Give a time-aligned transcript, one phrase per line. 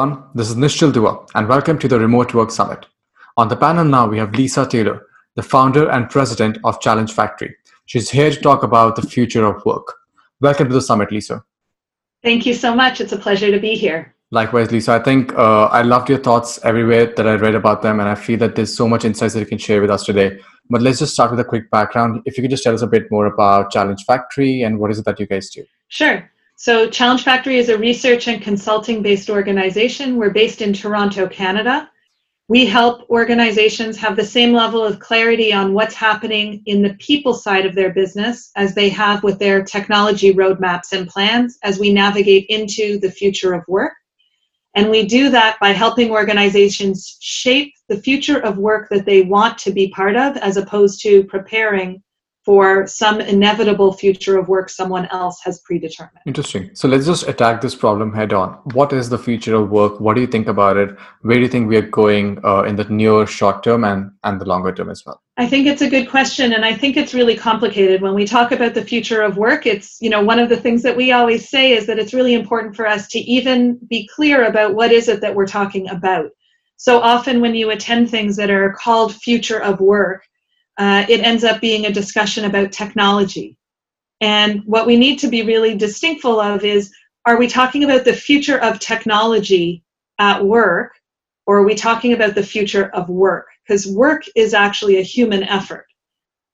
[0.00, 0.24] everyone.
[0.34, 2.86] This is Nishchal Dua, and welcome to the Remote Work Summit.
[3.36, 5.06] On the panel now, we have Lisa Taylor,
[5.36, 7.54] the founder and president of Challenge Factory.
[7.84, 9.92] She's here to talk about the future of work.
[10.40, 11.44] Welcome to the summit, Lisa.
[12.22, 13.02] Thank you so much.
[13.02, 14.14] It's a pleasure to be here.
[14.30, 14.92] Likewise, Lisa.
[14.92, 18.14] I think uh, I loved your thoughts everywhere that I read about them, and I
[18.14, 20.38] feel that there's so much insights that you can share with us today.
[20.70, 22.22] But let's just start with a quick background.
[22.24, 24.98] If you could just tell us a bit more about Challenge Factory and what is
[24.98, 25.66] it that you guys do?
[25.88, 26.29] Sure.
[26.62, 30.16] So, Challenge Factory is a research and consulting based organization.
[30.16, 31.90] We're based in Toronto, Canada.
[32.48, 37.32] We help organizations have the same level of clarity on what's happening in the people
[37.32, 41.94] side of their business as they have with their technology roadmaps and plans as we
[41.94, 43.94] navigate into the future of work.
[44.74, 49.56] And we do that by helping organizations shape the future of work that they want
[49.60, 52.02] to be part of as opposed to preparing
[52.44, 56.18] for some inevitable future of work someone else has predetermined.
[56.26, 56.70] Interesting.
[56.74, 58.54] So let's just attack this problem head on.
[58.72, 60.00] What is the future of work?
[60.00, 60.96] What do you think about it?
[61.20, 64.40] Where do you think we are going uh, in the near short term and, and
[64.40, 65.20] the longer term as well?
[65.36, 68.00] I think it's a good question and I think it's really complicated.
[68.00, 70.82] When we talk about the future of work, it's, you know, one of the things
[70.82, 74.44] that we always say is that it's really important for us to even be clear
[74.44, 76.30] about what is it that we're talking about.
[76.76, 80.24] So often when you attend things that are called future of work,
[80.80, 83.54] uh, it ends up being a discussion about technology.
[84.22, 86.90] And what we need to be really distinctful of is
[87.26, 89.84] are we talking about the future of technology
[90.18, 90.92] at work,
[91.46, 93.46] or are we talking about the future of work?
[93.62, 95.86] Because work is actually a human effort.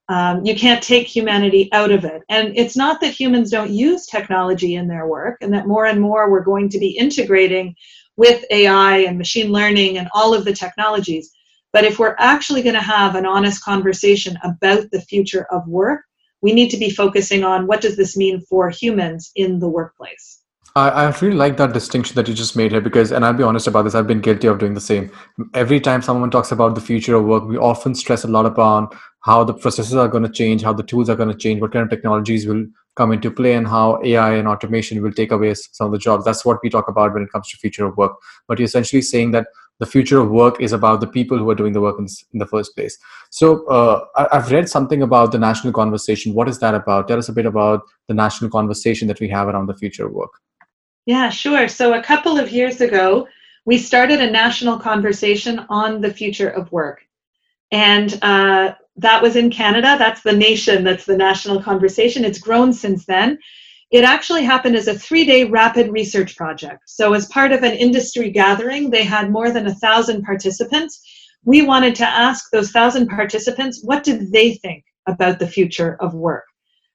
[0.08, 2.22] Um, you can't take humanity out of it.
[2.28, 6.00] And it's not that humans don't use technology in their work, and that more and
[6.00, 7.77] more we're going to be integrating
[8.16, 11.30] with AI and machine learning and all of the technologies.
[11.77, 16.00] But if we're actually going to have an honest conversation about the future of work,
[16.41, 20.41] we need to be focusing on what does this mean for humans in the workplace.
[20.75, 23.42] I, I really like that distinction that you just made here because, and I'll be
[23.42, 25.12] honest about this, I've been guilty of doing the same.
[25.53, 28.88] Every time someone talks about the future of work, we often stress a lot upon
[29.20, 31.72] how the processes are going to change, how the tools are going to change, what
[31.72, 35.53] kind of technologies will come into play, and how AI and automation will take away
[35.53, 36.25] some of the jobs.
[36.25, 38.12] That's what we talk about when it comes to future of work.
[38.48, 39.48] But you're essentially saying that
[39.78, 42.06] the future of work is about the people who are doing the work in,
[42.38, 42.97] the first place.
[43.31, 46.34] So uh, I, have read something about the national conversation.
[46.34, 47.09] What is that about?
[47.09, 50.12] Tell us a bit about the national conversation that we have around the future of
[50.12, 50.32] work.
[51.04, 51.69] Yeah, sure.
[51.69, 53.28] So a couple of years ago,
[53.65, 57.03] we started a national conversation on the future of work.
[57.70, 59.97] And uh, that was in Canada.
[59.98, 62.25] That's the nation, that's the national conversation.
[62.25, 63.38] It's grown since then.
[63.91, 66.82] It actually happened as a three day rapid research project.
[66.86, 71.00] So, as part of an industry gathering, they had more than a thousand participants.
[71.44, 76.14] We wanted to ask those thousand participants what did they think about the future of
[76.14, 76.44] work?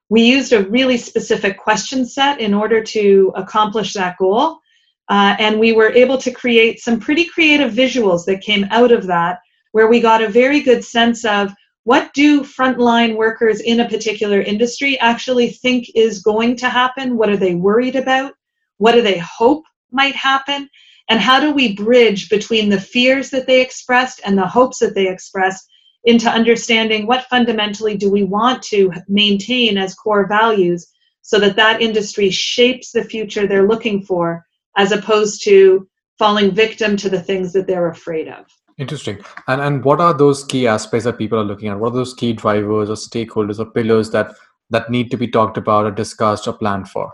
[0.10, 4.60] We used a really specific question set in order to accomplish that goal.
[5.08, 9.08] Uh, and we were able to create some pretty creative visuals that came out of
[9.08, 9.40] that,
[9.72, 11.54] where we got a very good sense of
[11.84, 17.18] what do frontline workers in a particular industry actually think is going to happen?
[17.18, 18.34] What are they worried about?
[18.78, 20.70] What do they hope might happen?
[21.10, 24.94] And how do we bridge between the fears that they expressed and the hopes that
[24.94, 25.68] they expressed
[26.04, 30.88] into understanding what fundamentally do we want to maintain as core values
[31.22, 34.44] so that that industry shapes the future they're looking for
[34.78, 35.88] as opposed to
[36.18, 38.46] falling victim to the things that they're afraid of.
[38.78, 39.20] Interesting.
[39.48, 41.80] And and what are those key aspects that people are looking at?
[41.80, 44.36] What are those key drivers or stakeholders or pillars that
[44.70, 47.14] that need to be talked about or discussed or planned for?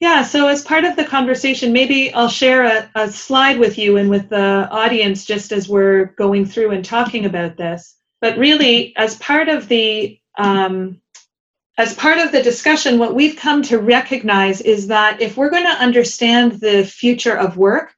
[0.00, 3.96] Yeah, so as part of the conversation, maybe I'll share a, a slide with you
[3.96, 7.96] and with the audience just as we're going through and talking about this.
[8.20, 11.00] But really, as part of the um,
[11.76, 15.64] as part of the discussion, what we've come to recognize is that if we're going
[15.64, 17.94] to understand the future of work,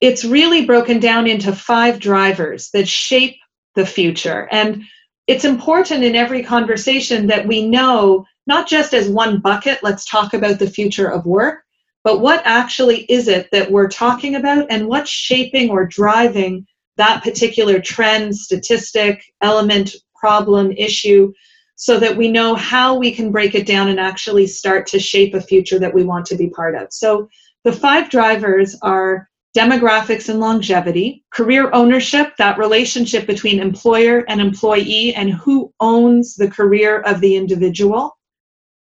[0.00, 3.36] it's really broken down into five drivers that shape
[3.74, 4.48] the future.
[4.50, 4.84] And
[5.26, 10.32] it's important in every conversation that we know not just as one bucket, let's talk
[10.32, 11.62] about the future of work,
[12.02, 16.66] but what actually is it that we're talking about and what's shaping or driving
[16.96, 21.32] that particular trend, statistic, element, problem, issue,
[21.76, 25.34] so that we know how we can break it down and actually start to shape
[25.34, 26.88] a future that we want to be part of.
[26.90, 27.28] So
[27.64, 35.12] the five drivers are demographics and longevity, career ownership, that relationship between employer and employee,
[35.16, 38.16] and who owns the career of the individual,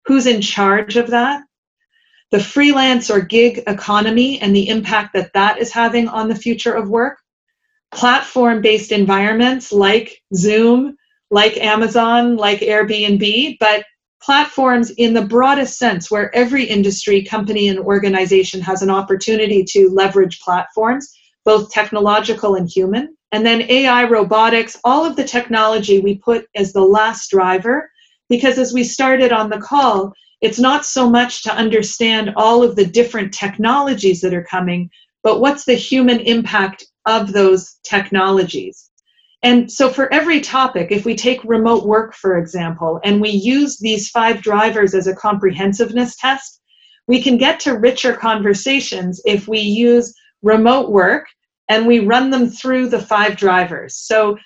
[0.06, 1.44] who's in charge of that,
[2.32, 6.74] the freelance or gig economy and the impact that that is having on the future
[6.74, 7.20] of work,
[7.94, 10.96] platform based environments like Zoom,
[11.30, 13.86] like Amazon, like Airbnb, but
[14.22, 19.90] platforms in the broadest sense, where every industry, company, and organization has an opportunity to
[19.90, 21.14] leverage platforms,
[21.44, 23.16] both technological and human.
[23.32, 27.92] And then AI, robotics, all of the technology we put as the last driver,
[28.30, 32.76] because as we started on the call, it's not so much to understand all of
[32.76, 34.90] the different technologies that are coming,
[35.24, 38.85] but what's the human impact of those technologies.
[39.46, 43.78] And so, for every topic, if we take remote work, for example, and we use
[43.78, 46.62] these five drivers as a comprehensiveness test,
[47.08, 51.28] we can get to richer conversations if we use remote work
[51.70, 53.96] and we run them through the five drivers.
[53.96, 54.40] So,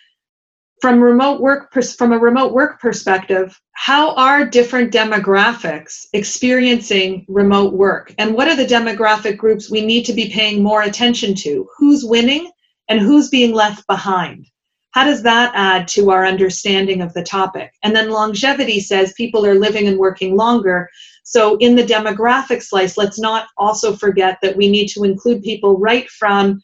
[0.82, 8.14] from remote work from a remote work perspective, how are different demographics experiencing remote work,
[8.18, 11.70] and what are the demographic groups we need to be paying more attention to?
[11.78, 12.52] Who's winning
[12.90, 14.46] and who's being left behind?
[14.92, 17.72] How does that add to our understanding of the topic?
[17.84, 20.90] And then longevity says people are living and working longer.
[21.24, 25.78] So, in the demographic slice, let's not also forget that we need to include people
[25.78, 26.62] right from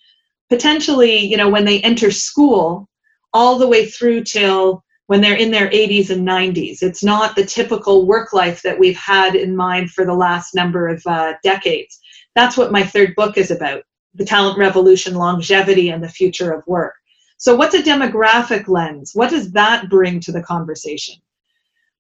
[0.50, 2.90] potentially, you know, when they enter school
[3.34, 6.82] all the way through till when they're in their 80s and 90s.
[6.82, 10.88] It's not the typical work life that we've had in mind for the last number
[10.88, 12.00] of uh, decades.
[12.34, 13.84] That's what my third book is about
[14.16, 16.96] the talent revolution, longevity, and the future of work.
[17.38, 19.12] So, what's a demographic lens?
[19.14, 21.16] What does that bring to the conversation?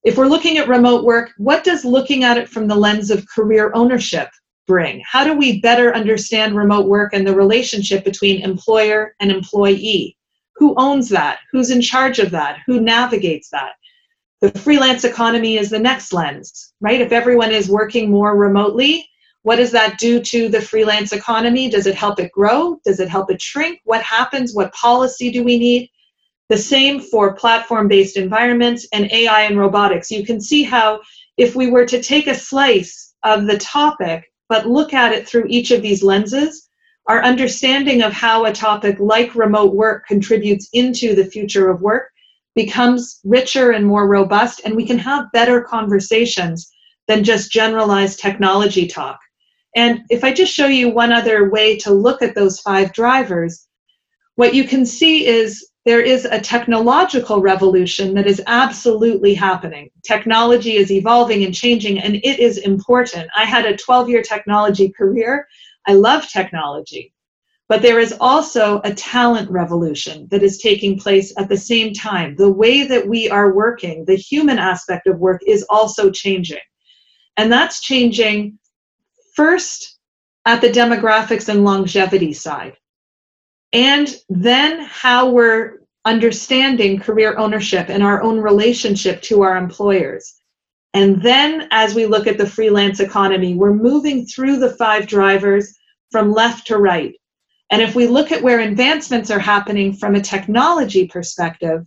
[0.03, 3.27] If we're looking at remote work, what does looking at it from the lens of
[3.27, 4.29] career ownership
[4.67, 5.01] bring?
[5.05, 10.15] How do we better understand remote work and the relationship between employer and employee?
[10.55, 11.39] Who owns that?
[11.51, 12.59] Who's in charge of that?
[12.65, 13.73] Who navigates that?
[14.41, 17.01] The freelance economy is the next lens, right?
[17.01, 19.09] If everyone is working more remotely,
[19.45, 21.69] what does that do to the freelance economy?
[21.69, 22.79] Does it help it grow?
[22.83, 23.79] Does it help it shrink?
[23.83, 24.55] What happens?
[24.55, 25.91] What policy do we need?
[26.49, 30.09] The same for platform based environments and AI and robotics.
[30.09, 30.99] You can see how,
[31.37, 35.45] if we were to take a slice of the topic but look at it through
[35.47, 36.67] each of these lenses,
[37.05, 42.09] our understanding of how a topic like remote work contributes into the future of work
[42.55, 46.71] becomes richer and more robust, and we can have better conversations
[47.07, 49.19] than just generalized technology talk.
[49.75, 53.67] And if I just show you one other way to look at those five drivers,
[54.35, 59.89] what you can see is there is a technological revolution that is absolutely happening.
[60.03, 63.29] Technology is evolving and changing, and it is important.
[63.35, 65.47] I had a 12 year technology career.
[65.85, 67.13] I love technology.
[67.67, 72.35] But there is also a talent revolution that is taking place at the same time.
[72.35, 76.59] The way that we are working, the human aspect of work, is also changing.
[77.37, 78.57] And that's changing
[79.35, 79.99] first
[80.45, 82.77] at the demographics and longevity side,
[83.73, 90.35] and then how we're understanding career ownership and our own relationship to our employers.
[90.93, 95.75] And then as we look at the freelance economy, we're moving through the five drivers
[96.11, 97.15] from left to right.
[97.71, 101.85] And if we look at where advancements are happening from a technology perspective,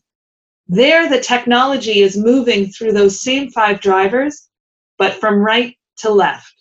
[0.67, 4.49] there the technology is moving through those same five drivers,
[4.99, 6.58] but from right to left.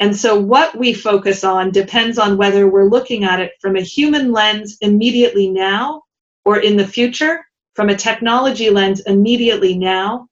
[0.00, 3.80] And so, what we focus on depends on whether we're looking at it from a
[3.80, 6.02] human lens immediately now
[6.44, 7.44] or in the future,
[7.74, 10.28] from a technology lens immediately now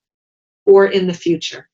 [0.67, 1.69] or in the future.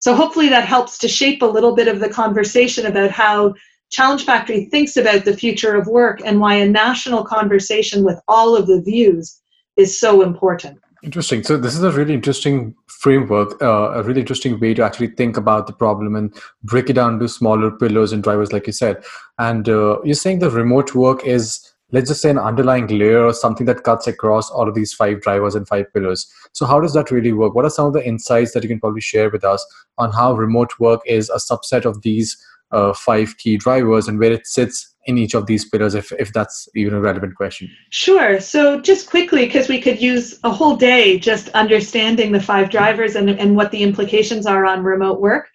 [0.00, 3.54] So, hopefully, that helps to shape a little bit of the conversation about how
[3.90, 8.56] Challenge Factory thinks about the future of work and why a national conversation with all
[8.56, 9.40] of the views
[9.76, 10.80] is so important.
[11.02, 11.42] Interesting.
[11.42, 15.36] So this is a really interesting framework, uh, a really interesting way to actually think
[15.36, 16.34] about the problem and
[16.64, 19.04] break it down to smaller pillars and drivers, like you said.
[19.38, 23.34] And uh, you're saying the remote work is, let's just say, an underlying layer or
[23.34, 26.26] something that cuts across all of these five drivers and five pillars.
[26.52, 27.54] So how does that really work?
[27.54, 29.64] What are some of the insights that you can probably share with us
[29.98, 32.36] on how remote work is a subset of these
[32.72, 36.32] uh, five key drivers and where it sits in each of these pillars if, if
[36.32, 37.70] that's even a relevant question.
[37.90, 38.40] Sure.
[38.40, 43.16] So just quickly because we could use a whole day just understanding the five drivers
[43.16, 45.48] and, and what the implications are on remote work.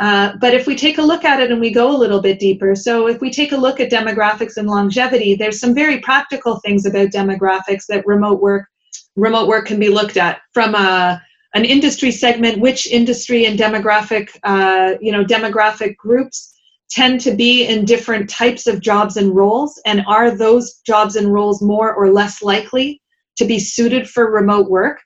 [0.00, 2.40] Uh, but if we take a look at it and we go a little bit
[2.40, 6.58] deeper so if we take a look at demographics and longevity there's some very practical
[6.64, 8.66] things about demographics that remote work
[9.14, 11.22] remote work can be looked at from a
[11.54, 16.53] an industry segment which industry and demographic uh, you know demographic groups
[16.90, 21.32] tend to be in different types of jobs and roles and are those jobs and
[21.32, 23.00] roles more or less likely
[23.36, 25.00] to be suited for remote work?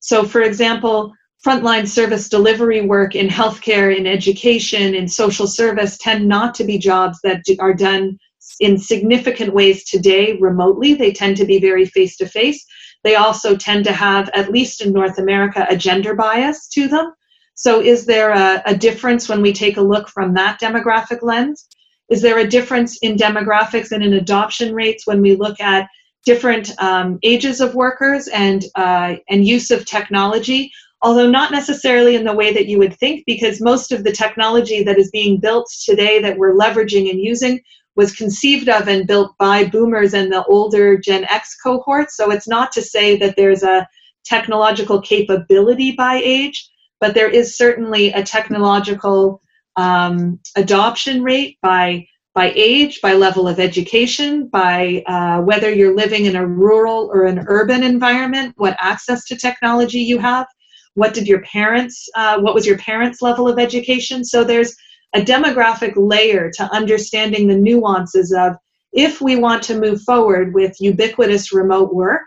[0.00, 1.12] So for example
[1.46, 6.78] frontline service delivery work in healthcare in education in social service tend not to be
[6.78, 8.18] jobs that are done
[8.60, 10.94] in significant ways today remotely.
[10.94, 12.64] They tend to be very face to face
[13.06, 17.12] they also tend to have at least in north america a gender bias to them
[17.56, 21.66] So, is there a, a difference when we take a look from that demographic lens?
[22.10, 25.88] Is there a difference in demographics and in adoption rates when we look at
[26.26, 30.70] different um, ages of workers and uh, and use of technology?
[31.00, 34.82] Although not necessarily in the way that you would think, because most of the technology
[34.82, 37.60] that is being built today that we're leveraging and using
[37.96, 42.10] was conceived of and built by boomers and the older Gen X cohort.
[42.10, 43.88] So it's not to say that there's a
[44.26, 46.68] technological capability by age,
[47.00, 49.42] but there is certainly a technological
[49.76, 56.26] um, adoption rate by by age, by level of education, by uh, whether you're living
[56.26, 60.46] in a rural or an urban environment, what access to technology you have,
[60.92, 64.22] what did your parents, uh, what was your parents' level of education.
[64.22, 64.76] So there's
[65.14, 68.56] a demographic layer to understanding the nuances of
[68.92, 72.22] if we want to move forward with ubiquitous remote work,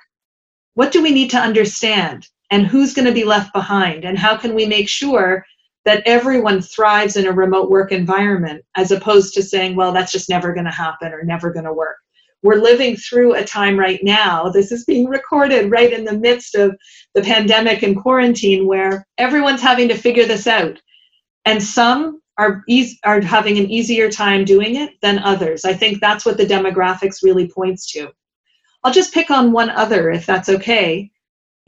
[0.74, 2.28] what do we need to understand?
[2.51, 4.06] And who's going to be left behind?
[4.06, 5.46] And how can we make sure
[5.86, 10.29] that everyone thrives in a remote work environment as opposed to saying, well, that's just
[10.29, 11.98] never going to happen or never going to work?
[12.41, 14.50] We're living through a time right now.
[14.50, 16.75] This is being recorded right in the midst of
[17.13, 20.79] the pandemic and quarantine where everyone's having to figure this out.
[21.46, 25.65] And some are easy, are having an easier time doing it than others.
[25.65, 28.10] I think that's what the demographics really points to.
[28.84, 31.12] I'll just pick on one other if that's okay.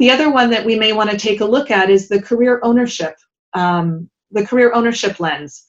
[0.01, 2.59] The other one that we may want to take a look at is the career
[2.63, 3.13] ownership,
[3.53, 5.67] um, the career ownership lens.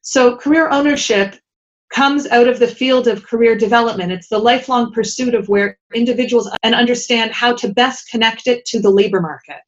[0.00, 1.36] So career ownership
[1.92, 4.10] comes out of the field of career development.
[4.10, 8.80] It's the lifelong pursuit of where individuals and understand how to best connect it to
[8.80, 9.60] the labor market.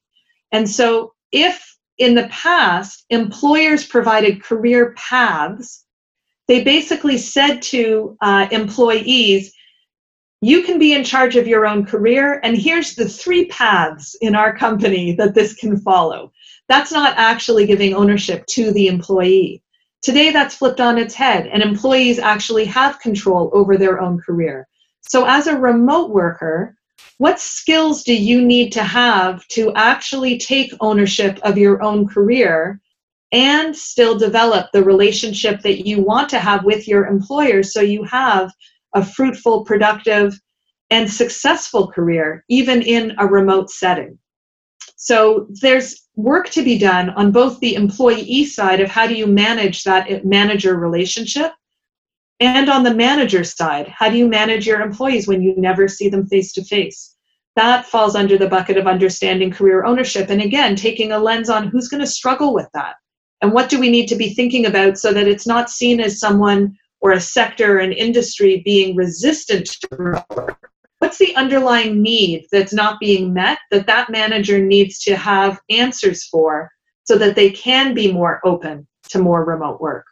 [0.50, 5.84] And so if in the past, employers provided career paths.
[6.48, 9.52] They basically said to uh, employees,
[10.42, 14.34] you can be in charge of your own career, and here's the three paths in
[14.34, 16.32] our company that this can follow.
[16.68, 19.62] That's not actually giving ownership to the employee.
[20.02, 24.68] Today, that's flipped on its head, and employees actually have control over their own career.
[25.00, 26.76] So, as a remote worker,
[27.18, 32.80] what skills do you need to have to actually take ownership of your own career
[33.32, 38.04] and still develop the relationship that you want to have with your employer so you
[38.04, 38.52] have
[38.96, 40.38] a fruitful, productive,
[40.90, 44.18] and successful career, even in a remote setting?
[44.96, 49.26] So there's work to be done on both the employee side of how do you
[49.26, 51.52] manage that manager relationship
[52.40, 56.08] and on the manager side, how do you manage your employees when you never see
[56.08, 57.14] them face to face?
[57.54, 60.28] That falls under the bucket of understanding career ownership.
[60.28, 62.96] And again, taking a lens on who's going to struggle with that
[63.40, 66.20] and what do we need to be thinking about so that it's not seen as
[66.20, 70.70] someone or a sector or an industry being resistant to remote work.
[70.98, 76.24] what's the underlying need that's not being met that that manager needs to have answers
[76.26, 76.70] for
[77.04, 80.04] so that they can be more open to more remote work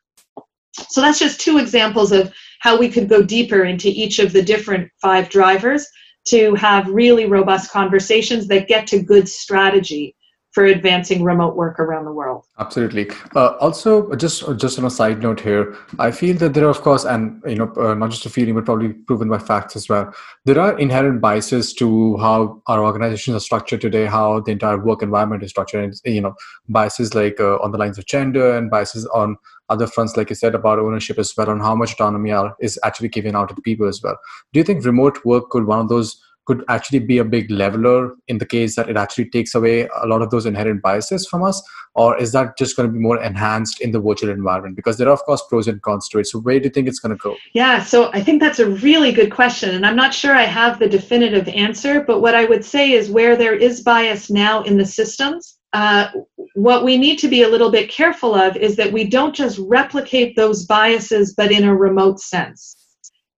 [0.89, 4.43] so that's just two examples of how we could go deeper into each of the
[4.43, 5.87] different five drivers
[6.27, 10.17] to have really robust conversations that get to good strategy
[10.55, 12.47] for advancing remote work around the world.
[12.61, 13.11] Absolutely.
[13.35, 16.81] Uh, also, just just on a side note here, I feel that there are, of
[16.81, 19.89] course, and you know, uh, not just a feeling, but probably proven by facts as
[19.89, 20.15] well.
[20.45, 25.03] There are inherent biases to how our organizations are structured today, how the entire work
[25.03, 26.35] environment is structured, and you know,
[26.69, 29.37] biases like uh, on the lines of gender and biases on
[29.71, 32.79] other fronts, like you said about ownership as well, on how much autonomy are, is
[32.85, 34.17] actually given out to people as well.
[34.53, 38.15] Do you think remote work could one of those could actually be a big leveler
[38.29, 41.43] in the case that it actually takes away a lot of those inherent biases from
[41.43, 41.63] us?
[41.95, 44.75] Or is that just going to be more enhanced in the virtual environment?
[44.75, 46.27] Because there are of course pros and cons to it.
[46.27, 47.37] So where do you think it's going to go?
[47.53, 50.79] Yeah so i think that's a really good question and i'm not sure i have
[50.79, 54.79] the definitive answer but what i would say is where there is bias now in
[54.79, 56.09] the systems uh,
[56.55, 59.59] what we need to be a little bit careful of is that we don't just
[59.59, 62.77] replicate those biases but in a remote sense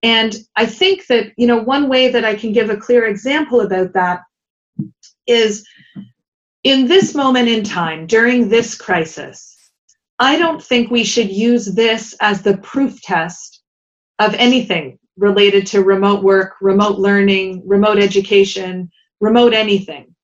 [0.03, 3.61] and I think that, you know, one way that I can give a clear example
[3.61, 4.23] about that
[5.27, 5.67] is
[6.65, 9.57] in this moment in time, during this crisis,
[10.19, 13.63] I don't think we should use this as the proof test
[14.19, 20.15] of anything related to remote work, remote learning, remote education, remote anything.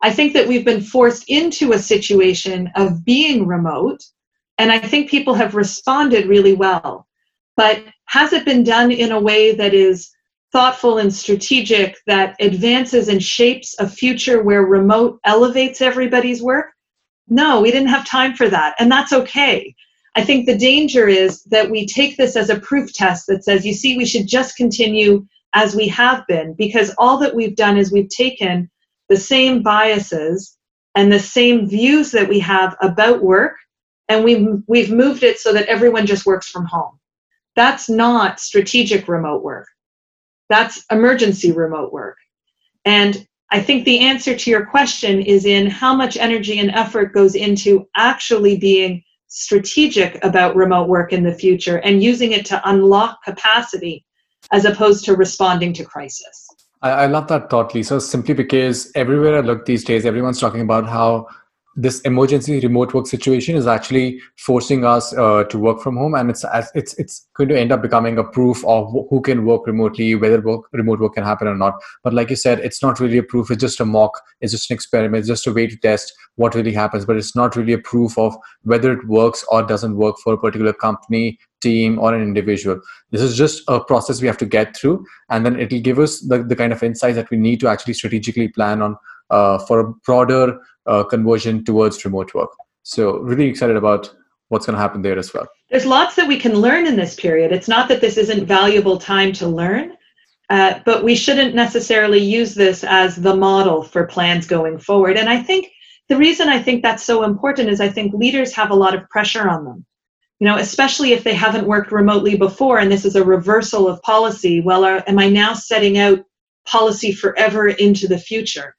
[0.00, 4.02] I think that we've been forced into a situation of being remote,
[4.58, 7.06] and I think people have responded really well.
[7.56, 10.10] But has it been done in a way that is
[10.52, 16.66] thoughtful and strategic that advances and shapes a future where remote elevates everybody's work?
[17.28, 19.74] No, we didn't have time for that, and that's okay.
[20.14, 23.64] I think the danger is that we take this as a proof test that says,
[23.64, 27.78] you see, we should just continue as we have been, because all that we've done
[27.78, 28.70] is we've taken
[29.08, 30.56] the same biases
[30.94, 33.56] and the same views that we have about work,
[34.08, 36.98] and we've, we've moved it so that everyone just works from home.
[37.56, 39.68] That's not strategic remote work.
[40.48, 42.16] That's emergency remote work.
[42.84, 47.12] And I think the answer to your question is in how much energy and effort
[47.12, 52.60] goes into actually being strategic about remote work in the future and using it to
[52.68, 54.04] unlock capacity
[54.52, 56.48] as opposed to responding to crisis.
[56.82, 60.88] I, love that thought, Lisa, simply because everywhere I look these days, everyone's talking about
[60.88, 61.28] how
[61.74, 66.14] this emergency remote work situation is actually forcing us uh, to work from home.
[66.14, 69.66] And it's it's it's going to end up becoming a proof of who can work
[69.66, 71.74] remotely whether work, remote work can happen or not.
[72.02, 73.50] But like you said it's not really a proof.
[73.50, 74.20] It's just a mock.
[74.40, 75.20] It's just an experiment.
[75.20, 77.04] It's just a way to test what really happens.
[77.04, 80.38] But it's not really a proof of whether it works or doesn't work for a
[80.38, 82.80] particular company team or an individual.
[83.12, 85.06] This is just a process we have to get through.
[85.30, 87.94] And then it'll give us the, the kind of insights that we need to actually
[87.94, 88.96] strategically plan on
[89.30, 92.50] uh, for a broader uh, conversion towards remote work.
[92.82, 94.12] So, really excited about
[94.48, 95.48] what's going to happen there as well.
[95.70, 97.52] There's lots that we can learn in this period.
[97.52, 99.96] It's not that this isn't valuable time to learn,
[100.50, 105.16] uh, but we shouldn't necessarily use this as the model for plans going forward.
[105.16, 105.68] And I think
[106.10, 109.08] the reason I think that's so important is I think leaders have a lot of
[109.08, 109.86] pressure on them.
[110.40, 114.02] You know, especially if they haven't worked remotely before and this is a reversal of
[114.02, 114.60] policy.
[114.60, 116.18] Well, are, am I now setting out
[116.66, 118.74] policy forever into the future?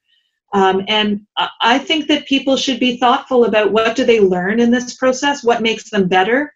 [0.54, 1.20] Um, and
[1.60, 5.42] I think that people should be thoughtful about what do they learn in this process,
[5.42, 6.52] what makes them better,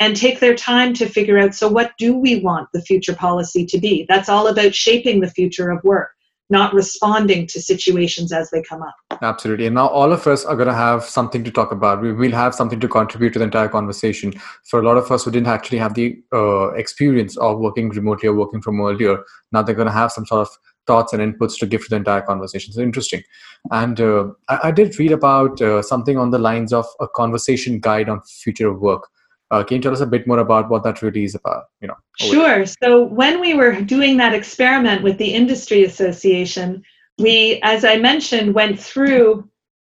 [0.00, 3.64] and take their time to figure out so what do we want the future policy
[3.66, 4.04] to be?
[4.08, 6.10] That's all about shaping the future of work,
[6.50, 8.96] not responding to situations as they come up.
[9.22, 9.66] Absolutely.
[9.66, 12.02] And now all of us are going to have something to talk about.
[12.02, 14.34] We will have something to contribute to the entire conversation.
[14.64, 18.28] For a lot of us who didn't actually have the uh, experience of working remotely
[18.28, 19.22] or working from earlier,
[19.52, 20.48] now they're going to have some sort of
[20.86, 22.72] thoughts and inputs to give to the entire conversation.
[22.72, 23.22] So interesting.
[23.70, 27.80] And uh, I, I, did read about uh, something on the lines of a conversation
[27.80, 29.08] guide on future of work.
[29.50, 31.64] Uh, can you tell us a bit more about what that really is about?
[31.80, 31.96] You know.
[32.18, 32.66] Sure.
[32.66, 36.82] So when we were doing that experiment with the industry association,
[37.18, 39.48] we, as I mentioned, went through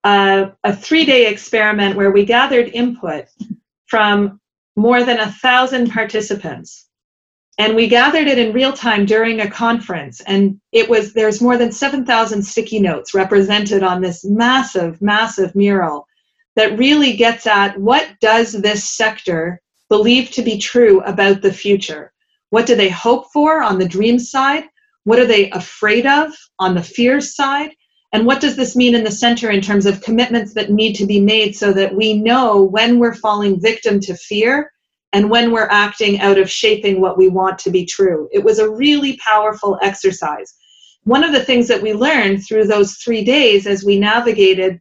[0.05, 3.27] uh, a three-day experiment where we gathered input
[3.87, 4.41] from
[4.75, 6.89] more than a thousand participants
[7.59, 10.21] and we gathered it in real time during a conference.
[10.23, 16.07] And it was there's more than 7000 sticky notes represented on this massive massive mural
[16.57, 22.13] that really gets at what does this sector believe to be true about the future?
[22.51, 24.65] What do they hope for on the dream side?
[25.05, 27.71] What are they afraid of on the fears side?
[28.13, 31.07] And what does this mean in the center in terms of commitments that need to
[31.07, 34.71] be made so that we know when we're falling victim to fear
[35.13, 38.29] and when we're acting out of shaping what we want to be true.
[38.33, 40.55] It was a really powerful exercise.
[41.05, 44.81] One of the things that we learned through those three days as we navigated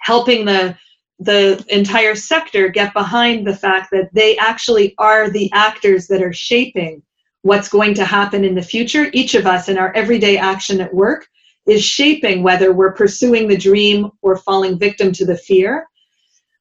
[0.00, 0.76] helping the
[1.20, 6.32] the entire sector get behind the fact that they actually are the actors that are
[6.32, 7.00] shaping
[7.42, 9.10] what's going to happen in the future.
[9.12, 11.28] Each of us in our everyday action at work
[11.66, 15.86] is shaping whether we're pursuing the dream or falling victim to the fear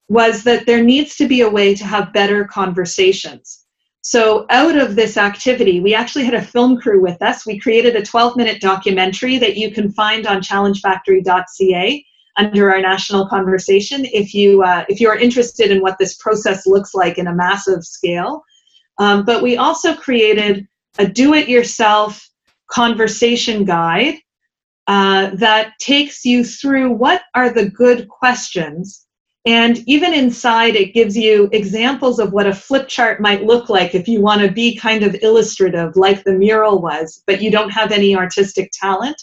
[0.10, 3.64] was that there needs to be a way to have better conversations.
[4.02, 7.46] So, out of this activity, we actually had a film crew with us.
[7.46, 13.28] We created a 12 minute documentary that you can find on challengefactory.ca under our national
[13.30, 17.28] conversation if you, uh, if you are interested in what this process looks like in
[17.28, 18.44] a massive scale.
[18.98, 22.28] Um, but we also created a do it yourself
[22.70, 24.16] conversation guide
[24.88, 29.06] uh, that takes you through what are the good questions
[29.46, 33.94] and even inside, it gives you examples of what a flip chart might look like
[33.94, 37.72] if you want to be kind of illustrative, like the mural was, but you don't
[37.72, 39.22] have any artistic talent.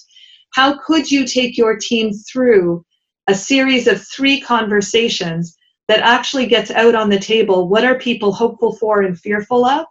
[0.52, 2.84] How could you take your team through
[3.28, 5.56] a series of three conversations
[5.88, 7.68] that actually gets out on the table?
[7.68, 9.86] What are people hopeful for and fearful of?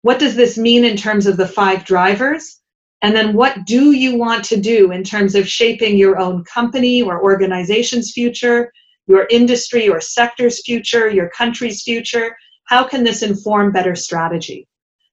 [0.00, 2.62] What does this mean in terms of the five drivers?
[3.02, 7.02] And then what do you want to do in terms of shaping your own company
[7.02, 8.72] or organization's future?
[9.06, 12.36] Your industry or sector's future, your country's future?
[12.64, 14.68] How can this inform better strategy?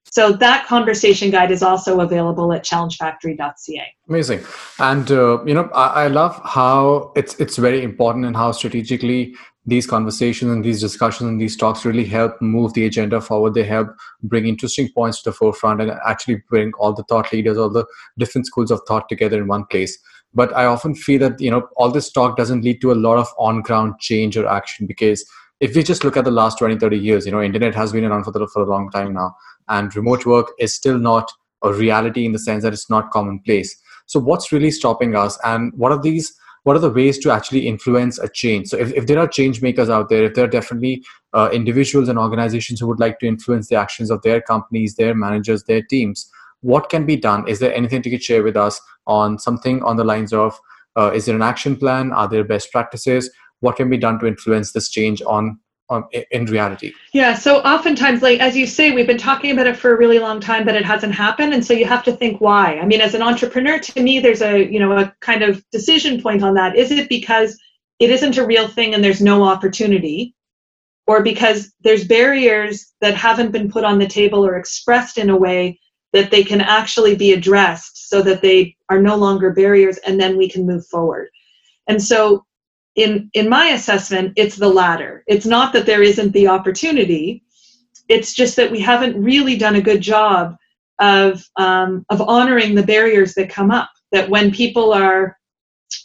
[0.06, 3.96] So that conversation guide is also available at challengefactory.ca.
[4.10, 4.44] Amazing,
[4.80, 9.34] and uh, you know I, I, love how it's it's very important and how strategically
[9.66, 13.54] these conversations and these discussions and these talks really help move the agenda forward.
[13.54, 13.88] They help
[14.22, 17.86] bring interesting points to the forefront and actually bring all the thought leaders, all the
[18.20, 19.98] different schools of thought together in one place
[20.34, 23.18] but i often feel that you know all this talk doesn't lead to a lot
[23.18, 25.26] of on ground change or action because
[25.60, 28.06] if we just look at the last 20 30 years you know internet has been
[28.06, 29.36] around for, the, for a long time now
[29.70, 31.32] and remote work is still not
[31.64, 33.76] a reality in the sense that it's not commonplace.
[34.06, 37.68] So what's really stopping us and what are these what are the ways to actually
[37.68, 38.70] influence a change?
[38.70, 42.08] So if, if there are change makers out there if there are definitely uh, individuals
[42.08, 45.82] and organizations who would like to influence the actions of their companies their managers their
[45.82, 46.30] teams
[46.64, 47.48] what can be done?
[47.48, 50.60] Is there anything you could share with us on something on the lines of
[50.96, 52.12] uh, is there an action plan?
[52.12, 53.30] Are there best practices?
[53.60, 55.60] What can be done to influence this change on
[56.32, 56.94] in reality?
[57.14, 60.18] Yeah so oftentimes like as you say we've been talking about it for a really
[60.18, 62.80] long time but it hasn't happened and so you have to think why.
[62.80, 66.22] I mean as an entrepreneur to me there's a you know a kind of decision
[66.22, 66.76] point on that.
[66.76, 67.60] Is it because
[68.00, 70.34] it isn't a real thing and there's no opportunity
[71.06, 75.38] or because there's barriers that haven't been put on the table or expressed in a
[75.38, 75.80] way
[76.14, 80.38] that they can actually be addressed so that they are no longer barriers and then
[80.38, 81.30] we can move forward.
[81.88, 82.46] And so
[82.96, 85.24] in in my assessment it's the latter.
[85.28, 87.44] It's not that there isn't the opportunity.
[88.08, 90.56] It's just that we haven't really done a good job
[91.00, 95.38] of um, of honoring the barriers that come up that when people are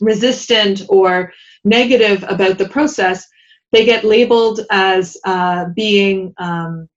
[0.01, 1.33] resistant or
[1.65, 3.27] negative about the process
[3.71, 6.89] they get labeled as uh, being um,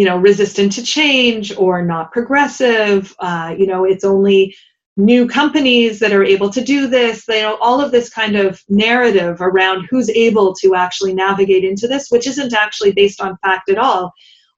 [0.00, 4.56] you know resistant to change or not progressive uh, you know it's only
[4.96, 8.62] new companies that are able to do this you know all of this kind of
[8.70, 13.68] narrative around who's able to actually navigate into this which isn't actually based on fact
[13.68, 14.10] at all.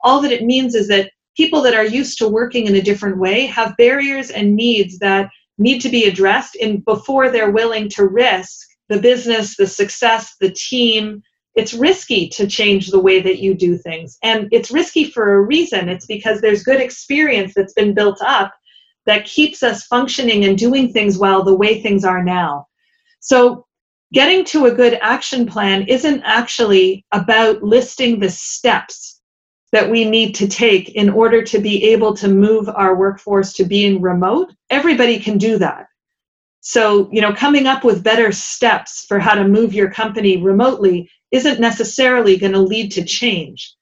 [0.02, 3.18] All that it means is that people that are used to working in a different
[3.18, 5.28] way have barriers and needs that
[5.58, 10.50] need to be addressed in before they're willing to risk the business the success the
[10.50, 11.20] team
[11.54, 15.40] it's risky to change the way that you do things and it's risky for a
[15.40, 18.52] reason it's because there's good experience that's been built up
[19.06, 22.66] that keeps us functioning and doing things well the way things are now.
[23.20, 23.66] So,
[24.12, 29.20] getting to a good action plan isn't actually about listing the steps
[29.72, 33.64] that we need to take in order to be able to move our workforce to
[33.64, 34.52] being remote.
[34.68, 35.86] Everybody can do that.
[36.62, 41.10] So, you know, coming up with better steps for how to move your company remotely
[41.32, 43.74] isn't necessarily going to lead to change.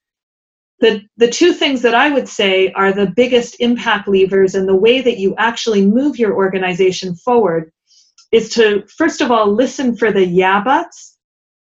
[0.81, 4.75] The, the two things that I would say are the biggest impact levers and the
[4.75, 7.71] way that you actually move your organization forward
[8.33, 11.19] is to, first of all, listen for the yeah buts,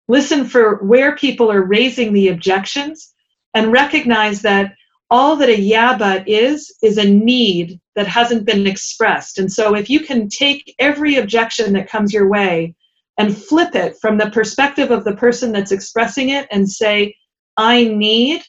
[0.07, 3.13] listen for where people are raising the objections,
[3.53, 4.75] and recognize that
[5.11, 9.39] all that a yeah but is, is a need that hasn't been expressed.
[9.39, 12.75] And so if you can take every objection that comes your way
[13.19, 17.15] and flip it from the perspective of the person that's expressing it and say,
[17.57, 18.43] I need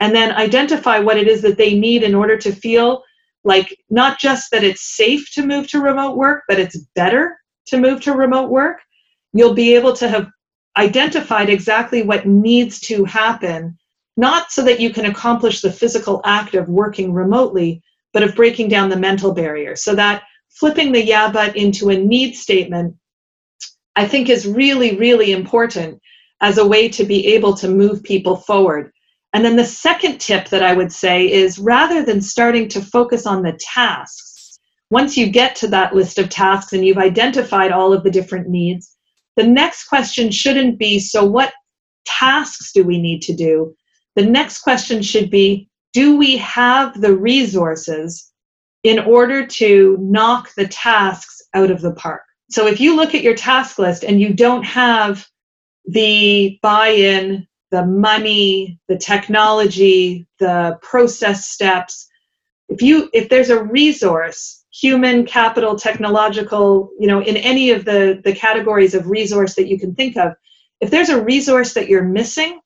[0.00, 3.02] and then identify what it is that they need in order to feel
[3.44, 7.78] like not just that it's safe to move to remote work, but it's better to
[7.78, 8.80] move to remote work,
[9.32, 10.28] you'll be able to have
[10.76, 13.78] identified exactly what needs to happen,
[14.16, 18.68] not so that you can accomplish the physical act of working remotely, but of breaking
[18.68, 19.76] down the mental barrier.
[19.76, 22.96] So that flipping the yeah but into a need statement,
[23.94, 26.00] I think is really, really important
[26.40, 28.92] as a way to be able to move people forward.
[29.32, 33.26] And then the second tip that I would say is rather than starting to focus
[33.26, 34.58] on the tasks,
[34.90, 38.48] once you get to that list of tasks and you've identified all of the different
[38.48, 38.96] needs,
[39.36, 41.52] the next question shouldn't be so what
[42.06, 43.76] tasks do we need to do?
[44.16, 48.30] The next question should be do we have the resources
[48.82, 52.22] in order to knock the tasks out of the park?
[52.50, 55.26] So if you look at your task list and you don't have
[55.86, 62.08] the buy in the money, the technology, the process steps.
[62.68, 68.20] If you if there's a resource, human capital, technological, you know, in any of the
[68.24, 70.32] the categories of resource that you can think of,
[70.80, 72.60] if there's a resource that you're missing,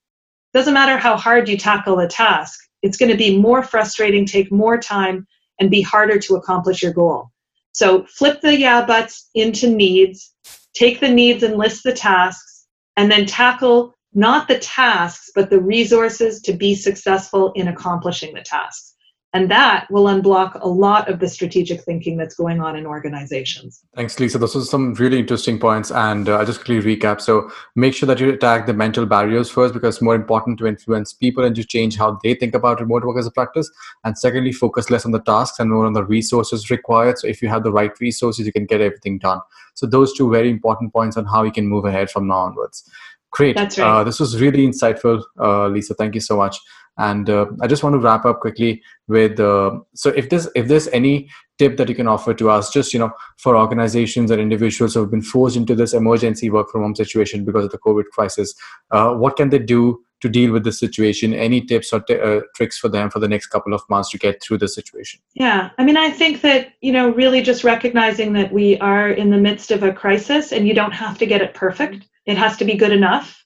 [0.52, 4.50] doesn't matter how hard you tackle a task, it's going to be more frustrating, take
[4.50, 5.26] more time,
[5.60, 7.30] and be harder to accomplish your goal.
[7.72, 10.34] So flip the yeah buts into needs,
[10.74, 15.60] take the needs and list the tasks, and then tackle not the tasks, but the
[15.60, 18.89] resources to be successful in accomplishing the tasks.
[19.32, 23.84] And that will unblock a lot of the strategic thinking that's going on in organizations.
[23.94, 24.38] Thanks, Lisa.
[24.38, 25.92] Those are some really interesting points.
[25.92, 27.20] And uh, I'll just quickly recap.
[27.20, 30.66] So make sure that you attack the mental barriers first because it's more important to
[30.66, 33.70] influence people and to change how they think about remote work as a practice.
[34.02, 37.18] And secondly, focus less on the tasks and more on the resources required.
[37.18, 39.40] So if you have the right resources, you can get everything done.
[39.74, 42.90] So those two very important points on how you can move ahead from now onwards.
[43.30, 43.54] Great.
[43.54, 44.00] That's right.
[44.00, 45.94] Uh, this was really insightful, uh, Lisa.
[45.94, 46.58] Thank you so much.
[46.98, 50.68] And uh, I just want to wrap up quickly with uh, so if there's if
[50.68, 54.40] there's any tip that you can offer to us, just you know, for organizations and
[54.40, 57.78] individuals who have been forced into this emergency work from home situation because of the
[57.78, 58.54] COVID crisis,
[58.90, 61.32] uh, what can they do to deal with the situation?
[61.32, 64.18] Any tips or t- uh, tricks for them for the next couple of months to
[64.18, 65.20] get through the situation?
[65.34, 69.30] Yeah i mean i think that you know really just recognizing that we are in
[69.30, 72.06] the midst of a crisis and you don't have to get it perfect.
[72.26, 73.42] It has to be good enough.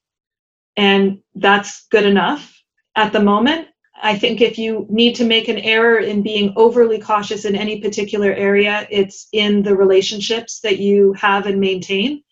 [0.77, 2.54] And that's good enough
[2.97, 3.69] at the moment
[4.03, 7.81] I think if you need to make an error in being overly cautious in any
[7.81, 12.23] particular area, it's in the relationships that you have and maintain.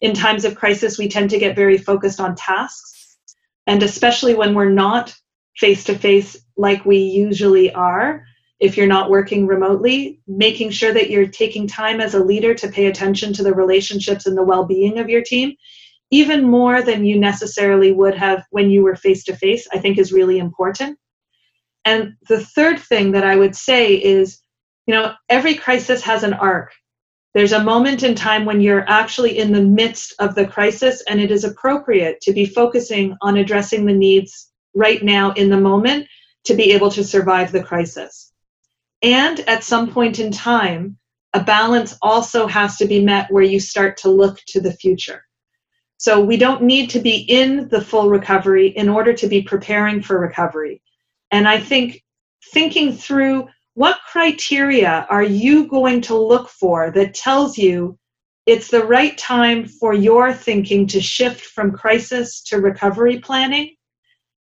[0.00, 3.16] In times of crisis, we tend to get very focused on tasks.
[3.66, 5.14] And especially when we're not
[5.56, 8.24] face to face like we usually are,
[8.58, 12.68] if you're not working remotely, making sure that you're taking time as a leader to
[12.68, 15.54] pay attention to the relationships and the well being of your team,
[16.12, 19.98] even more than you necessarily would have when you were face to face, I think
[19.98, 20.98] is really important.
[21.86, 24.38] And the third thing that I would say is,
[24.86, 26.70] you know, every crisis has an arc.
[27.32, 31.18] There's a moment in time when you're actually in the midst of the crisis, and
[31.18, 36.06] it is appropriate to be focusing on addressing the needs right now in the moment
[36.44, 38.32] to be able to survive the crisis.
[39.00, 40.98] And at some point in time,
[41.32, 45.24] a balance also has to be met where you start to look to the future.
[46.02, 50.02] So we don't need to be in the full recovery in order to be preparing
[50.02, 50.82] for recovery.
[51.30, 52.02] And I think
[52.52, 57.96] thinking through what criteria are you going to look for that tells you
[58.46, 63.72] it's the right time for your thinking to shift from crisis to recovery planning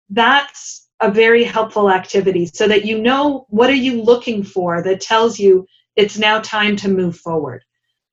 [0.09, 4.99] that's a very helpful activity so that you know what are you looking for that
[4.99, 5.65] tells you
[5.95, 7.63] it's now time to move forward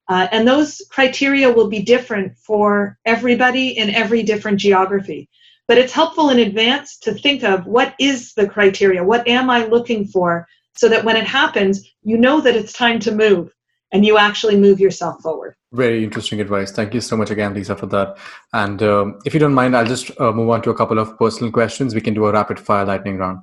[0.09, 5.29] uh, and those criteria will be different for everybody in every different geography.
[5.69, 9.65] But it's helpful in advance to think of what is the criteria what am i
[9.65, 13.53] looking for so that when it happens you know that it's time to move
[13.93, 15.55] and you actually move yourself forward.
[15.73, 16.73] Very interesting advice.
[16.73, 18.19] Thank you so much again lisa for that.
[18.53, 21.17] And um, if you don't mind i'll just uh, move on to a couple of
[21.19, 21.95] personal questions.
[21.95, 23.43] We can do a rapid fire lightning round.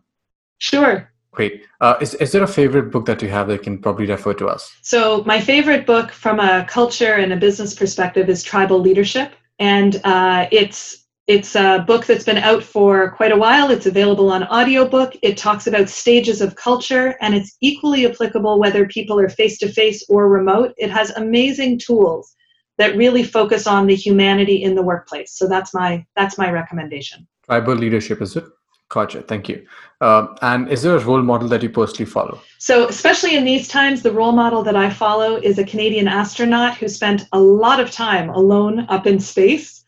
[0.58, 1.65] Sure Great.
[1.80, 4.34] Uh, is, is there a favorite book that you have that you can probably refer
[4.34, 4.72] to us?
[4.82, 9.34] So, my favorite book from a culture and a business perspective is Tribal Leadership.
[9.60, 13.70] And uh, it's it's a book that's been out for quite a while.
[13.70, 15.15] It's available on audiobook.
[15.22, 19.72] It talks about stages of culture and it's equally applicable whether people are face to
[19.72, 20.74] face or remote.
[20.78, 22.36] It has amazing tools
[22.80, 25.34] that really focus on the humanity in the workplace.
[25.38, 27.28] So that's my that's my recommendation.
[27.46, 28.46] Tribal leadership is it?
[28.89, 29.21] Gotcha.
[29.21, 29.65] Thank you.
[30.02, 32.41] Uh, and is there a role model that you personally follow?
[32.58, 36.78] So, especially in these times, the role model that I follow is a Canadian astronaut
[36.78, 39.80] who spent a lot of time alone up in space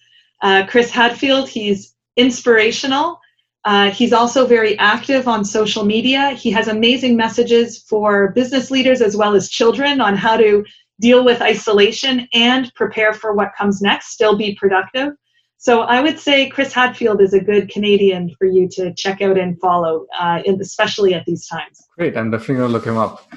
[0.41, 3.19] uh, Chris Hadfield, he's inspirational.
[3.63, 6.31] Uh, he's also very active on social media.
[6.31, 10.65] He has amazing messages for business leaders as well as children on how to
[10.99, 15.13] deal with isolation and prepare for what comes next, still be productive.
[15.61, 19.37] So I would say Chris Hadfield is a good Canadian for you to check out
[19.37, 21.87] and follow, uh, in, especially at these times.
[21.95, 23.31] Great, I'm definitely to look him up.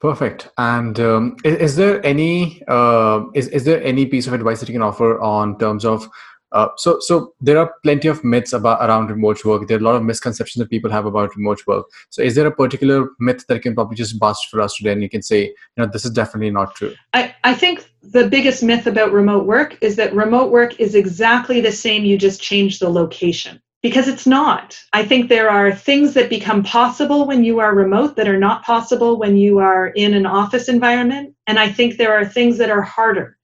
[0.00, 0.50] Perfect.
[0.58, 4.68] And um, is, is, there any uh, is is there any piece of advice that
[4.68, 6.08] you can offer on terms of
[6.52, 9.68] uh, so, so there are plenty of myths about around remote work.
[9.68, 11.86] There are a lot of misconceptions that people have about remote work.
[12.10, 15.02] So, is there a particular myth that can probably just bust for us today, and
[15.02, 16.94] you can say, you know, this is definitely not true?
[17.12, 21.60] I, I think the biggest myth about remote work is that remote work is exactly
[21.60, 22.04] the same.
[22.04, 24.78] You just change the location because it's not.
[24.94, 28.64] I think there are things that become possible when you are remote that are not
[28.64, 32.70] possible when you are in an office environment, and I think there are things that
[32.70, 33.36] are harder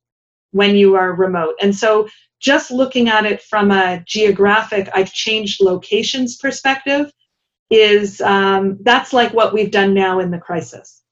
[0.53, 1.57] when you are remote.
[1.61, 2.09] And so
[2.45, 7.11] just looking at it from a geographic, I've changed locations perspective,
[7.71, 11.03] is um, that's like what we've done now in the crisis.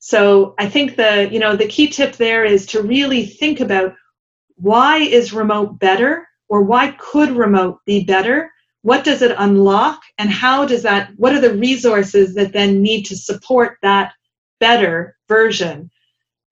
[0.00, 3.94] So I think the you know the key tip there is to really think about
[4.56, 8.52] why is remote better or why could remote be better?
[8.82, 13.04] What does it unlock and how does that what are the resources that then need
[13.06, 14.12] to support that
[14.58, 15.90] better version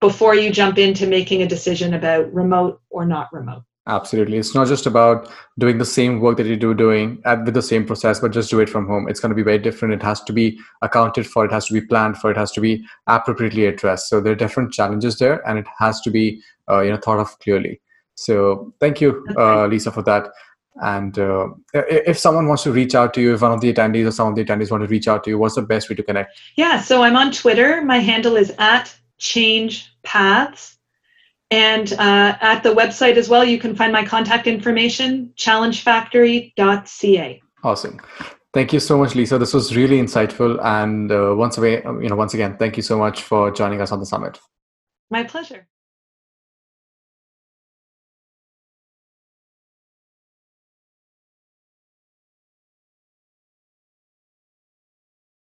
[0.01, 3.65] before you jump into making a decision about remote or not remote?
[3.89, 4.37] Absolutely.
[4.37, 7.63] It's not just about doing the same work that you do doing at, with the
[7.63, 9.09] same process, but just do it from home.
[9.09, 9.95] It's going to be very different.
[9.95, 11.47] It has to be accounted for.
[11.47, 12.31] It has to be planned for.
[12.31, 14.11] It has to be appropriately addressed.
[14.11, 17.19] So there are different challenges there, and it has to be uh, you know thought
[17.19, 17.81] of clearly.
[18.15, 20.29] So thank you, uh, Lisa, for that.
[20.83, 24.07] And uh, if someone wants to reach out to you, if one of the attendees
[24.07, 25.97] or some of the attendees want to reach out to you, what's the best way
[25.97, 26.39] to connect?
[26.57, 27.83] Yeah, so I'm on Twitter.
[27.83, 30.78] My handle is at Change Paths
[31.51, 37.43] and uh, at the website as well, you can find my contact information, challengefactory.ca.
[37.65, 38.01] Awesome.
[38.55, 39.39] Thank you so much, Lisa.
[39.39, 40.59] This was really insightful.
[40.63, 43.93] And uh, once away, you know, once again, thank you so much for joining us
[43.93, 44.39] on the summit.
[45.11, 45.67] My pleasure.